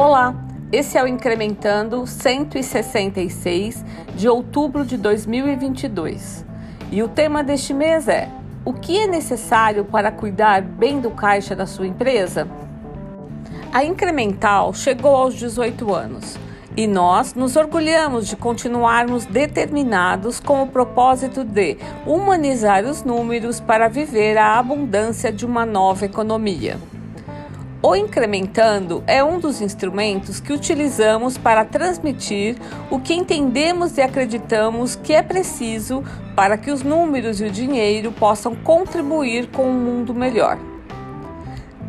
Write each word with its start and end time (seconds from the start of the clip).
Olá, 0.00 0.32
esse 0.70 0.96
é 0.96 1.02
o 1.02 1.08
Incrementando 1.08 2.06
166 2.06 3.84
de 4.14 4.28
outubro 4.28 4.84
de 4.84 4.96
2022 4.96 6.46
e 6.92 7.02
o 7.02 7.08
tema 7.08 7.42
deste 7.42 7.74
mês 7.74 8.06
é: 8.06 8.28
O 8.64 8.72
que 8.72 8.96
é 8.96 9.08
necessário 9.08 9.84
para 9.84 10.12
cuidar 10.12 10.62
bem 10.62 11.00
do 11.00 11.10
caixa 11.10 11.56
da 11.56 11.66
sua 11.66 11.84
empresa? 11.84 12.46
A 13.72 13.82
Incremental 13.82 14.72
chegou 14.72 15.16
aos 15.16 15.34
18 15.34 15.92
anos 15.92 16.38
e 16.76 16.86
nós 16.86 17.34
nos 17.34 17.56
orgulhamos 17.56 18.28
de 18.28 18.36
continuarmos 18.36 19.26
determinados 19.26 20.38
com 20.38 20.62
o 20.62 20.68
propósito 20.68 21.42
de 21.42 21.76
humanizar 22.06 22.84
os 22.84 23.02
números 23.02 23.58
para 23.58 23.88
viver 23.88 24.38
a 24.38 24.60
abundância 24.60 25.32
de 25.32 25.44
uma 25.44 25.66
nova 25.66 26.04
economia. 26.04 26.78
O 27.88 27.96
incrementando 27.96 29.02
é 29.06 29.24
um 29.24 29.40
dos 29.40 29.62
instrumentos 29.62 30.40
que 30.40 30.52
utilizamos 30.52 31.38
para 31.38 31.64
transmitir 31.64 32.54
o 32.90 33.00
que 33.00 33.14
entendemos 33.14 33.96
e 33.96 34.02
acreditamos 34.02 34.94
que 34.94 35.14
é 35.14 35.22
preciso 35.22 36.04
para 36.36 36.58
que 36.58 36.70
os 36.70 36.82
números 36.82 37.40
e 37.40 37.44
o 37.44 37.50
dinheiro 37.50 38.12
possam 38.12 38.54
contribuir 38.54 39.46
com 39.46 39.70
um 39.70 39.72
mundo 39.72 40.12
melhor. 40.12 40.58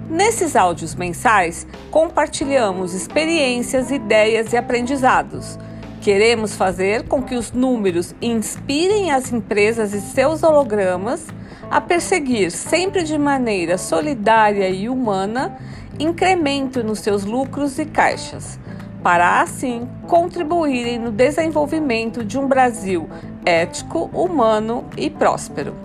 Nesses 0.09 0.55
áudios 0.55 0.95
mensais, 0.95 1.67
compartilhamos 1.91 2.94
experiências, 2.94 3.91
ideias 3.91 4.53
e 4.53 4.58
aprendizados. 4.58 5.59
Queremos 6.00 6.55
fazer 6.55 7.09
com 7.09 7.22
que 7.22 7.36
os 7.36 7.52
números 7.52 8.16
inspirem 8.22 9.11
as 9.11 9.34
empresas 9.34 9.94
e 9.94 10.00
seus 10.00 10.44
hologramas 10.44 11.27
a 11.70 11.81
perseguir, 11.81 12.52
sempre 12.52 13.03
de 13.03 13.17
maneira 13.17 13.77
solidária 13.77 14.70
e 14.70 14.89
humana, 14.89 15.58
incremento 15.99 16.84
nos 16.84 16.99
seus 16.99 17.26
lucros 17.26 17.78
e 17.78 17.86
caixas, 17.86 18.58
para 19.03 19.42
assim 19.42 19.88
contribuírem 20.08 20.97
no 20.97 21.11
desenvolvimento 21.11 22.23
de 22.23 22.38
um 22.38 22.47
Brasil 22.47 23.09
ético, 23.45 24.09
humano 24.14 24.86
e 24.97 25.09
próspero. 25.09 25.75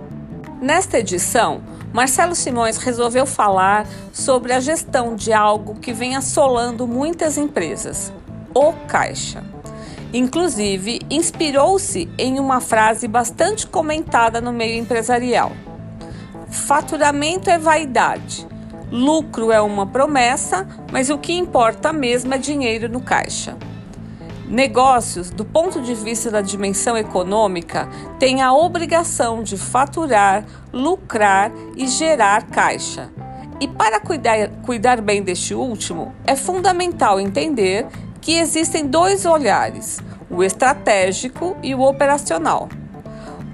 Nesta 0.61 0.99
edição, 0.99 1.63
Marcelo 1.93 2.35
Simões 2.35 2.77
resolveu 2.79 3.27
falar 3.27 3.87
sobre 4.13 4.53
a 4.53 4.61
gestão 4.61 5.15
de 5.15 5.33
algo 5.33 5.75
que 5.75 5.93
vem 5.93 6.17
assolando 6.17 6.87
muitas 6.87 7.37
empresas: 7.37 8.13
o 8.55 8.73
caixa. 8.89 9.45
Inclusive, 10.13 11.01
inspirou-se 11.11 12.09
em 12.17 12.39
uma 12.39 12.61
frase 12.61 13.09
bastante 13.09 13.67
comentada 13.67 14.41
no 14.41 14.53
meio 14.53 14.79
empresarial: 14.79 15.53
Faturamento 16.49 17.51
é 17.51 17.59
vaidade, 17.59 18.47
Lucro 18.95 19.51
é 19.51 19.61
uma 19.61 19.89
promessa, 19.89 20.69
mas 20.93 21.11
o 21.11 21.19
que 21.19 21.33
importa 21.33 21.93
mesmo 21.93 22.33
é 22.33 22.39
dinheiro 22.39 22.89
no 22.89 23.01
caixa. 23.01 23.57
Negócios, 24.49 25.31
do 25.31 25.45
ponto 25.45 25.83
de 25.83 25.93
vista 25.97 26.31
da 26.31 26.41
dimensão 26.41 26.97
econômica, 26.97 27.89
têm 28.21 28.41
a 28.41 28.53
obrigação 28.53 29.43
de 29.43 29.59
faturar, 29.59 30.45
lucrar 30.73 31.51
e 31.77 31.89
gerar 31.89 32.47
caixa. 32.47 33.11
E 33.61 33.67
para 33.67 33.99
cuidar, 33.99 34.49
cuidar 34.63 35.01
bem 35.01 35.25
deste 35.25 35.57
último, 35.57 36.15
é 36.25 36.37
fundamental 36.37 37.19
entender 37.19 37.89
que 38.21 38.39
existem 38.39 38.87
dois 38.87 39.27
olhares: 39.27 39.99
o 40.31 40.41
estratégico 40.45 41.57
e 41.65 41.75
o 41.75 41.81
operacional. 41.81 42.69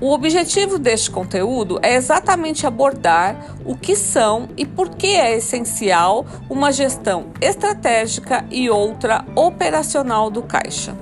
O 0.00 0.12
objetivo 0.14 0.78
deste 0.78 1.10
conteúdo 1.10 1.78
é 1.82 1.94
exatamente 1.94 2.66
abordar 2.66 3.54
o 3.66 3.76
que 3.76 3.94
são 3.94 4.48
e 4.56 4.64
por 4.64 4.88
que 4.88 5.08
é 5.08 5.36
essencial 5.36 6.24
uma 6.48 6.72
gestão 6.72 7.26
estratégica 7.38 8.46
e 8.50 8.70
outra 8.70 9.22
operacional 9.36 10.30
do 10.30 10.42
caixa. 10.42 10.96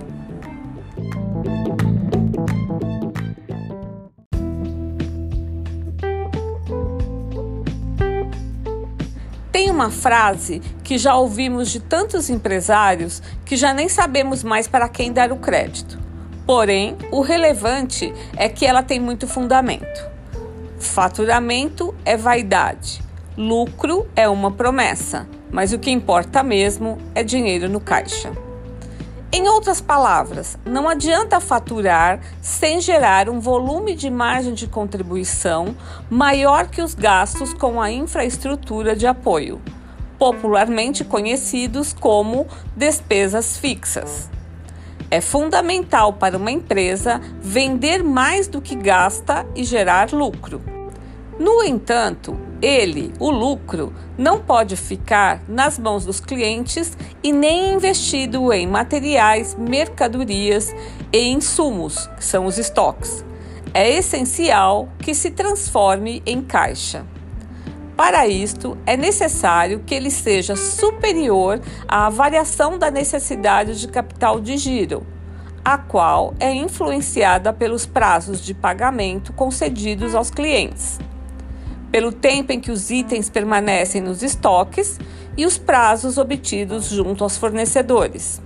Tem 9.53 9.71
uma 9.71 9.93
frase 9.93 10.61
que 10.83 10.99
já 10.99 11.15
ouvimos 11.15 11.71
de 11.71 11.79
tantos 11.79 12.29
empresários 12.29 13.23
que 13.45 13.57
já 13.57 13.73
nem 13.73 13.89
sabemos 13.89 14.43
mais 14.43 14.67
para 14.67 14.89
quem 14.89 15.13
dar 15.13 15.31
o 15.31 15.37
crédito. 15.37 16.08
Porém, 16.49 16.97
o 17.13 17.21
relevante 17.21 18.11
é 18.35 18.49
que 18.49 18.65
ela 18.65 18.83
tem 18.83 18.99
muito 18.99 19.29
fundamento. 19.29 20.11
Faturamento 20.79 21.95
é 22.07 22.17
vaidade, 22.17 23.03
lucro 23.37 24.09
é 24.17 24.27
uma 24.27 24.51
promessa, 24.51 25.29
mas 25.51 25.75
o 25.75 25.79
que 25.79 25.91
importa 25.91 26.43
mesmo 26.43 26.97
é 27.15 27.23
dinheiro 27.23 27.69
no 27.69 27.81
caixa. 27.81 28.33
Em 29.31 29.47
outras 29.47 29.83
palavras, 29.83 30.57
não 30.65 30.89
adianta 30.89 31.39
faturar 31.39 32.19
sem 32.41 32.81
gerar 32.81 33.29
um 33.29 33.41
volume 33.41 33.95
de 33.95 34.09
margem 34.09 34.55
de 34.55 34.67
contribuição 34.67 35.77
maior 36.09 36.69
que 36.69 36.81
os 36.81 36.95
gastos 36.95 37.53
com 37.53 37.79
a 37.79 37.93
infraestrutura 37.93 38.97
de 38.97 39.07
apoio, 39.07 39.61
popularmente 40.19 41.05
conhecidos 41.05 41.93
como 41.93 42.47
despesas 42.75 43.59
fixas. 43.59 44.31
É 45.11 45.21
fundamental 45.23 46.13
para 46.13 46.37
uma 46.37 46.51
empresa 46.51 47.21
vender 47.41 48.03
mais 48.03 48.47
do 48.47 48.61
que 48.61 48.75
gasta 48.75 49.47
e 49.57 49.65
gerar 49.65 50.13
lucro. 50.13 50.61
No 51.39 51.63
entanto, 51.63 52.39
ele, 52.61 53.13
o 53.19 53.31
lucro, 53.31 53.95
não 54.19 54.41
pode 54.41 54.77
ficar 54.77 55.41
nas 55.49 55.79
mãos 55.79 56.05
dos 56.05 56.21
clientes 56.21 56.99
e 57.23 57.33
nem 57.33 57.75
investido 57.75 58.53
em 58.53 58.67
materiais, 58.67 59.55
mercadorias 59.55 60.75
e 61.13 61.29
insumos, 61.29 62.07
que 62.17 62.25
são 62.25 62.45
os 62.45 62.59
estoques. 62.59 63.25
É 63.73 63.89
essencial 63.89 64.89
que 64.99 65.15
se 65.15 65.31
transforme 65.31 66.23
em 66.27 66.43
caixa. 66.43 67.07
Para 67.99 68.29
isto, 68.29 68.79
é 68.87 68.97
necessário 68.97 69.83
que 69.85 69.93
ele 69.93 70.09
seja 70.09 70.55
superior 70.55 71.61
à 71.89 72.09
variação 72.09 72.79
da 72.79 72.93
necessidade 72.93 73.81
de 73.81 73.89
capital 73.89 74.41
de 74.41 74.57
giro, 74.57 75.05
a 75.65 75.77
qual 75.77 76.33
é 76.39 76.55
influenciada 76.55 77.53
pelos 77.53 77.87
prazos 77.87 78.41
de 78.41 78.55
pagamento 78.55 79.33
concedidos 79.33 80.15
aos 80.15 80.31
clientes, 80.31 81.01
pelo 81.91 82.13
tempo 82.13 82.53
em 82.53 82.61
que 82.61 82.71
os 82.71 82.89
itens 82.89 83.29
permanecem 83.29 84.01
nos 84.01 84.23
estoques 84.23 84.97
e 85.37 85.45
os 85.45 85.59
prazos 85.59 86.19
obtidos 86.19 86.91
junto 86.91 87.25
aos 87.25 87.37
fornecedores. 87.37 88.41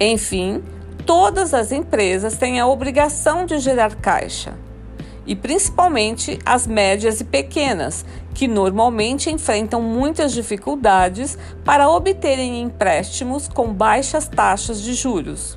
Enfim, 0.00 0.64
todas 1.04 1.52
as 1.52 1.70
empresas 1.70 2.38
têm 2.38 2.58
a 2.60 2.66
obrigação 2.66 3.44
de 3.44 3.58
gerar 3.58 3.94
caixa 3.96 4.54
e 5.26 5.34
principalmente 5.34 6.38
as 6.44 6.66
médias 6.66 7.20
e 7.20 7.24
pequenas, 7.24 8.04
que 8.34 8.48
normalmente 8.48 9.30
enfrentam 9.30 9.80
muitas 9.80 10.32
dificuldades 10.32 11.38
para 11.64 11.88
obterem 11.88 12.60
empréstimos 12.60 13.46
com 13.46 13.72
baixas 13.72 14.26
taxas 14.26 14.82
de 14.82 14.92
juros. 14.92 15.56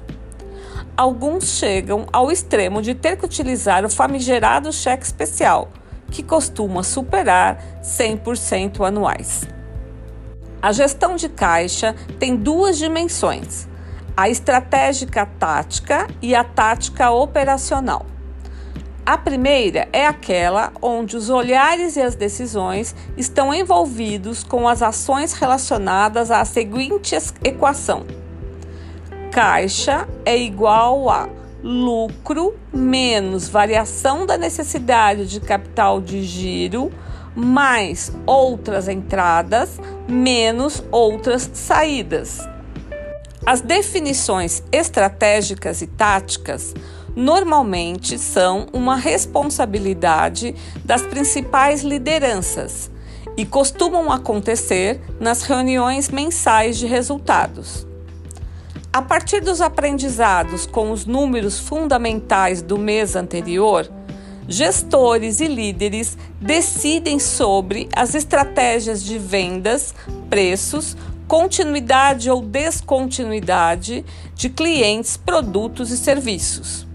Alguns 0.96 1.58
chegam 1.58 2.08
ao 2.14 2.32
extremo 2.32 2.82
de 2.82 2.94
ter 2.94 3.18
que 3.18 3.26
utilizar 3.26 3.84
o 3.84 3.90
famigerado 3.90 4.72
cheque 4.72 5.04
especial, 5.04 5.70
que 6.12 6.24
costuma 6.24 6.84
superar 6.84 7.82
100% 7.84 8.86
anuais. 8.86 9.48
A 10.62 10.72
gestão 10.72 11.16
de 11.16 11.30
caixa 11.30 11.96
tem 12.20 12.36
duas 12.36 12.78
dimensões: 12.78 13.68
a 14.16 14.30
estratégica 14.30 15.26
tática 15.26 16.08
e 16.22 16.34
a 16.34 16.44
tática 16.44 17.12
operacional. 17.12 18.06
A 19.07 19.18
primeira 19.18 19.88
é 19.94 20.06
aquela 20.06 20.73
onde 20.81 21.16
os 21.16 21.29
olhares 21.29 21.95
e 21.95 22.01
as 22.01 22.13
decisões 22.13 22.94
estão 23.16 23.53
envolvidos 23.53 24.43
com 24.43 24.67
as 24.67 24.82
ações 24.82 25.32
relacionadas 25.32 26.29
à 26.29 26.43
seguinte 26.43 27.16
equação: 27.41 28.05
caixa 29.32 30.05
é 30.26 30.37
igual 30.37 31.09
a 31.09 31.29
lucro 31.64 32.53
menos 32.73 33.47
variação 33.47 34.26
da 34.26 34.37
necessidade 34.37 35.26
de 35.26 35.40
capital 35.40 36.02
de 36.02 36.22
giro 36.22 36.91
mais 37.34 38.11
outras 38.26 38.90
entradas 38.90 39.79
menos 40.05 40.84
outras 40.91 41.49
saídas. 41.53 42.46
As 43.46 43.61
definições 43.61 44.61
estratégicas 44.70 45.82
e 45.82 45.87
táticas 45.87 46.73
normalmente 47.17 48.19
são 48.19 48.67
uma 48.72 48.96
responsabilidade 48.96 50.53
das 50.85 51.02
principais 51.02 51.81
lideranças 51.81 52.91
e 53.35 53.43
costumam 53.43 54.11
acontecer 54.11 55.02
nas 55.19 55.41
reuniões 55.41 56.09
mensais 56.09 56.78
de 56.78 56.85
resultados. 56.85 57.87
A 58.93 59.02
partir 59.02 59.41
dos 59.41 59.61
aprendizados 59.61 60.67
com 60.67 60.91
os 60.91 61.08
números 61.08 61.58
fundamentais 61.58 62.61
do 62.61 62.78
mês 62.78 63.16
anterior, 63.16 63.90
gestores 64.47 65.40
e 65.40 65.47
líderes 65.47 66.16
decidem 66.40 67.17
sobre 67.17 67.90
as 67.96 68.13
estratégias 68.13 69.03
de 69.03 69.17
vendas, 69.17 69.93
preços, 70.29 70.96
continuidade 71.28 72.29
ou 72.29 72.41
descontinuidade 72.41 74.05
de 74.35 74.49
clientes, 74.49 75.17
produtos 75.17 75.90
e 75.90 75.97
serviços. 75.97 76.86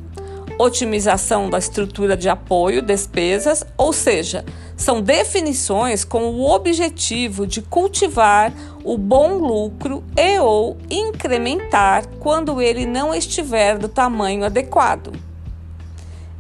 Otimização 0.58 1.50
da 1.50 1.58
estrutura 1.58 2.16
de 2.16 2.28
apoio, 2.28 2.82
despesas, 2.82 3.64
ou 3.76 3.92
seja, 3.92 4.44
são 4.76 5.00
definições 5.00 6.04
com 6.04 6.24
o 6.24 6.50
objetivo 6.50 7.46
de 7.46 7.62
cultivar 7.62 8.52
o 8.84 8.98
bom 8.98 9.38
lucro 9.38 10.04
e 10.16 10.38
ou 10.38 10.76
incrementar 10.90 12.06
quando 12.20 12.60
ele 12.60 12.86
não 12.86 13.14
estiver 13.14 13.78
do 13.78 13.88
tamanho 13.88 14.44
adequado. 14.44 15.12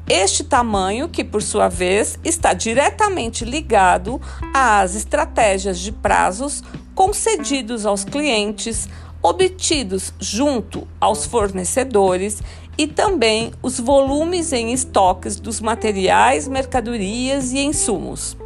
Este 0.08 0.44
tamanho, 0.44 1.08
que 1.08 1.24
por 1.24 1.42
sua 1.42 1.68
vez 1.68 2.18
está 2.24 2.52
diretamente 2.52 3.44
ligado 3.44 4.20
às 4.52 4.94
estratégias 4.94 5.78
de 5.78 5.92
prazos 5.92 6.62
concedidos 6.94 7.86
aos 7.86 8.04
clientes, 8.04 8.88
obtidos 9.22 10.12
junto 10.18 10.86
aos 11.00 11.24
fornecedores 11.24 12.42
e 12.76 12.86
também 12.86 13.52
os 13.62 13.78
volumes 13.78 14.52
em 14.52 14.72
estoques 14.72 15.38
dos 15.38 15.60
materiais, 15.60 16.48
mercadorias 16.48 17.52
e 17.52 17.60
insumos. 17.60 18.36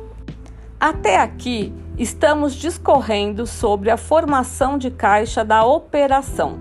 Até 0.78 1.18
aqui, 1.18 1.72
estamos 1.96 2.54
discorrendo 2.54 3.46
sobre 3.46 3.90
a 3.90 3.96
formação 3.96 4.76
de 4.76 4.90
caixa 4.90 5.42
da 5.42 5.64
operação. 5.64 6.58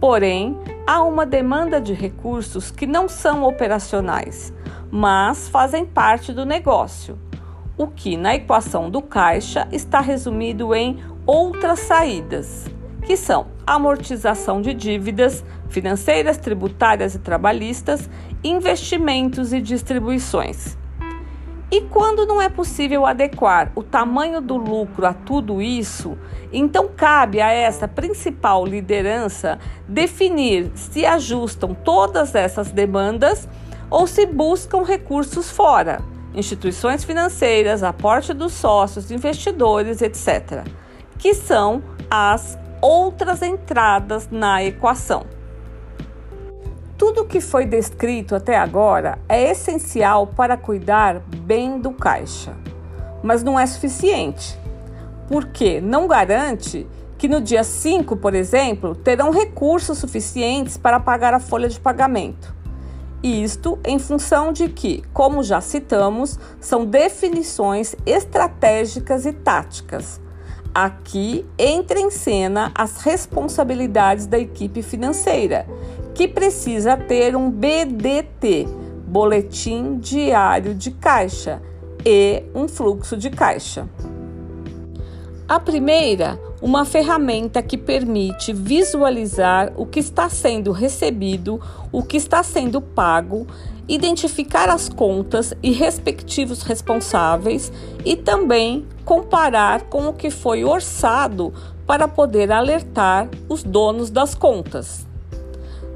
Porém, 0.00 0.58
há 0.86 1.02
uma 1.02 1.24
demanda 1.24 1.80
de 1.80 1.92
recursos 1.92 2.70
que 2.70 2.86
não 2.86 3.08
são 3.08 3.44
operacionais, 3.44 4.52
mas 4.90 5.48
fazem 5.48 5.86
parte 5.86 6.32
do 6.32 6.44
negócio, 6.44 7.18
o 7.76 7.86
que 7.86 8.16
na 8.16 8.34
equação 8.34 8.90
do 8.90 9.00
caixa 9.00 9.68
está 9.70 10.00
resumido 10.00 10.74
em 10.74 10.98
outras 11.26 11.80
saídas, 11.80 12.66
que 13.04 13.16
são 13.16 13.46
amortização 13.66 14.60
de 14.60 14.72
dívidas 14.72 15.44
financeiras, 15.68 16.38
tributárias 16.38 17.14
e 17.14 17.18
trabalhistas, 17.18 18.08
investimentos 18.42 19.52
e 19.52 19.60
distribuições. 19.60 20.76
E 21.70 21.80
quando 21.80 22.24
não 22.26 22.40
é 22.40 22.48
possível 22.48 23.04
adequar 23.04 23.72
o 23.74 23.82
tamanho 23.82 24.40
do 24.40 24.56
lucro 24.56 25.06
a 25.06 25.12
tudo 25.12 25.60
isso, 25.60 26.16
então 26.52 26.88
cabe 26.94 27.40
a 27.40 27.50
essa 27.50 27.88
principal 27.88 28.64
liderança 28.64 29.58
definir 29.88 30.70
se 30.74 31.04
ajustam 31.04 31.74
todas 31.74 32.34
essas 32.34 32.70
demandas 32.70 33.48
ou 33.90 34.06
se 34.06 34.24
buscam 34.24 34.84
recursos 34.84 35.50
fora, 35.50 36.00
instituições 36.34 37.02
financeiras, 37.02 37.82
aporte 37.82 38.32
dos 38.32 38.52
sócios, 38.52 39.10
investidores, 39.10 40.00
etc., 40.00 40.64
que 41.18 41.34
são 41.34 41.82
as 42.10 42.58
outras 42.84 43.40
entradas 43.40 44.28
na 44.30 44.62
equação. 44.62 45.24
Tudo 46.98 47.24
que 47.24 47.40
foi 47.40 47.64
descrito 47.64 48.34
até 48.34 48.58
agora 48.58 49.18
é 49.26 49.50
essencial 49.50 50.26
para 50.26 50.54
cuidar 50.58 51.18
bem 51.18 51.80
do 51.80 51.92
caixa, 51.92 52.54
mas 53.22 53.42
não 53.42 53.58
é 53.58 53.64
suficiente, 53.64 54.60
porque 55.28 55.80
não 55.80 56.06
garante 56.06 56.86
que 57.16 57.26
no 57.26 57.40
dia 57.40 57.64
5, 57.64 58.18
por 58.18 58.34
exemplo, 58.34 58.94
terão 58.94 59.30
recursos 59.30 59.96
suficientes 59.96 60.76
para 60.76 61.00
pagar 61.00 61.32
a 61.32 61.40
folha 61.40 61.70
de 61.70 61.80
pagamento. 61.80 62.54
Isto 63.22 63.78
em 63.82 63.98
função 63.98 64.52
de 64.52 64.68
que, 64.68 65.02
como 65.10 65.42
já 65.42 65.62
citamos, 65.62 66.38
são 66.60 66.84
definições 66.84 67.96
estratégicas 68.04 69.24
e 69.24 69.32
táticas. 69.32 70.20
Aqui 70.74 71.46
entra 71.56 72.00
em 72.00 72.10
cena 72.10 72.72
as 72.74 73.00
responsabilidades 73.02 74.26
da 74.26 74.36
equipe 74.36 74.82
financeira, 74.82 75.66
que 76.12 76.26
precisa 76.26 76.96
ter 76.96 77.36
um 77.36 77.48
BDT, 77.48 78.66
Boletim 79.06 79.98
Diário 79.98 80.74
de 80.74 80.90
Caixa, 80.90 81.62
e 82.04 82.42
um 82.52 82.66
fluxo 82.66 83.16
de 83.16 83.30
caixa. 83.30 83.88
A 85.46 85.60
primeira, 85.60 86.40
uma 86.62 86.86
ferramenta 86.86 87.62
que 87.62 87.76
permite 87.76 88.50
visualizar 88.50 89.74
o 89.76 89.84
que 89.84 90.00
está 90.00 90.26
sendo 90.30 90.72
recebido, 90.72 91.60
o 91.92 92.02
que 92.02 92.16
está 92.16 92.42
sendo 92.42 92.80
pago, 92.80 93.46
identificar 93.86 94.70
as 94.70 94.88
contas 94.88 95.52
e 95.62 95.70
respectivos 95.70 96.62
responsáveis 96.62 97.70
e 98.06 98.16
também 98.16 98.86
comparar 99.04 99.82
com 99.82 100.08
o 100.08 100.14
que 100.14 100.30
foi 100.30 100.64
orçado 100.64 101.52
para 101.86 102.08
poder 102.08 102.50
alertar 102.50 103.28
os 103.46 103.62
donos 103.62 104.08
das 104.08 104.34
contas. 104.34 105.06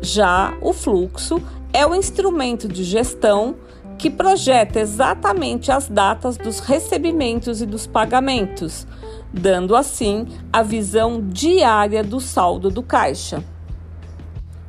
Já 0.02 0.52
o 0.60 0.74
fluxo 0.74 1.42
é 1.72 1.86
o 1.86 1.94
instrumento 1.94 2.68
de 2.68 2.84
gestão 2.84 3.54
que 3.96 4.10
projeta 4.10 4.78
exatamente 4.78 5.72
as 5.72 5.88
datas 5.88 6.36
dos 6.36 6.60
recebimentos 6.60 7.62
e 7.62 7.66
dos 7.66 7.86
pagamentos, 7.86 8.86
dando 9.32 9.76
assim 9.76 10.26
a 10.52 10.62
visão 10.62 11.20
diária 11.28 12.02
do 12.02 12.20
saldo 12.20 12.70
do 12.70 12.82
caixa. 12.82 13.42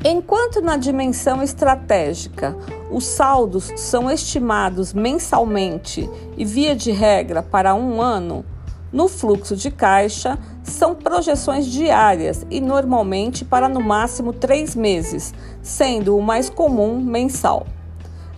Enquanto 0.03 0.61
na 0.61 0.77
dimensão 0.77 1.43
estratégica 1.43 2.55
os 2.89 3.03
saldos 3.03 3.71
são 3.75 4.09
estimados 4.09 4.93
mensalmente 4.93 6.09
e, 6.37 6.45
via 6.45 6.73
de 6.73 6.91
regra, 6.91 7.43
para 7.43 7.75
um 7.75 8.01
ano, 8.01 8.45
no 8.91 9.07
fluxo 9.07 9.55
de 9.55 9.69
caixa, 9.69 10.39
são 10.63 10.95
projeções 10.95 11.65
diárias 11.65 12.45
e 12.49 12.61
normalmente 12.61 13.43
para 13.43 13.67
no 13.67 13.81
máximo 13.81 14.33
três 14.33 14.75
meses, 14.75 15.33
sendo 15.61 16.17
o 16.17 16.21
mais 16.21 16.49
comum 16.49 16.99
mensal. 16.99 17.67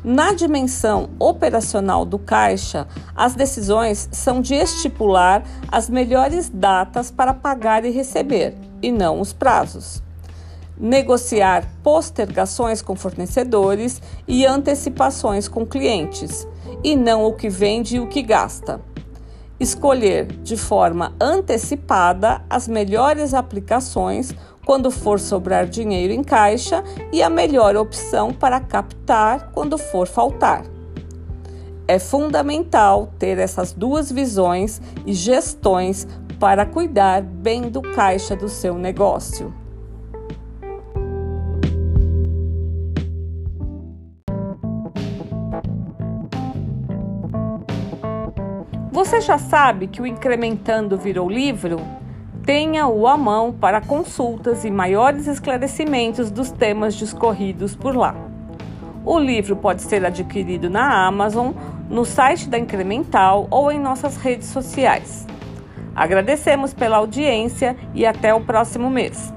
Na 0.03 0.33
dimensão 0.33 1.11
operacional 1.19 2.03
do 2.03 2.17
caixa, 2.17 2.87
as 3.15 3.35
decisões 3.35 4.09
são 4.11 4.41
de 4.41 4.55
estipular 4.55 5.43
as 5.71 5.91
melhores 5.91 6.49
datas 6.49 7.11
para 7.11 7.35
pagar 7.35 7.85
e 7.85 7.91
receber, 7.91 8.55
e 8.81 8.91
não 8.91 9.21
os 9.21 9.31
prazos. 9.31 10.01
Negociar 10.75 11.67
postergações 11.83 12.81
com 12.81 12.95
fornecedores 12.95 14.01
e 14.27 14.43
antecipações 14.43 15.47
com 15.47 15.67
clientes, 15.67 16.47
e 16.83 16.95
não 16.95 17.23
o 17.23 17.33
que 17.33 17.47
vende 17.47 17.97
e 17.97 17.99
o 17.99 18.07
que 18.07 18.23
gasta 18.23 18.81
escolher 19.61 20.25
de 20.41 20.57
forma 20.57 21.13
antecipada 21.21 22.41
as 22.49 22.67
melhores 22.67 23.31
aplicações 23.31 24.33
quando 24.65 24.91
for 24.91 25.19
sobrar 25.19 25.67
dinheiro 25.67 26.13
em 26.13 26.23
caixa 26.23 26.83
e 27.11 27.21
a 27.21 27.29
melhor 27.29 27.75
opção 27.75 28.31
para 28.31 28.59
captar 28.59 29.51
quando 29.51 29.77
for 29.77 30.07
faltar. 30.07 30.63
É 31.87 31.99
fundamental 31.99 33.11
ter 33.19 33.37
essas 33.37 33.73
duas 33.73 34.11
visões 34.11 34.81
e 35.05 35.13
gestões 35.13 36.07
para 36.39 36.65
cuidar 36.65 37.21
bem 37.21 37.63
do 37.63 37.81
caixa 37.81 38.35
do 38.35 38.47
seu 38.47 38.75
negócio. 38.75 39.53
Você 48.91 49.19
já 49.19 49.37
sabe 49.37 49.87
que 49.87 50.01
o 50.01 50.07
Incrementando 50.07 50.97
virou 50.97 51.29
livro? 51.29 52.00
Tenha-o 52.45 53.07
à 53.07 53.15
mão 53.15 53.53
para 53.53 53.79
consultas 53.79 54.65
e 54.65 54.71
maiores 54.71 55.27
esclarecimentos 55.27 56.31
dos 56.31 56.49
temas 56.49 56.95
discorridos 56.95 57.75
por 57.75 57.95
lá. 57.95 58.15
O 59.05 59.19
livro 59.19 59.55
pode 59.55 59.83
ser 59.83 60.03
adquirido 60.03 60.69
na 60.69 61.05
Amazon, 61.05 61.51
no 61.87 62.03
site 62.03 62.49
da 62.49 62.57
Incremental 62.57 63.47
ou 63.51 63.71
em 63.71 63.79
nossas 63.79 64.17
redes 64.17 64.47
sociais. 64.47 65.27
Agradecemos 65.95 66.73
pela 66.73 66.97
audiência 66.97 67.75
e 67.93 68.05
até 68.05 68.33
o 68.33 68.41
próximo 68.41 68.89
mês. 68.89 69.31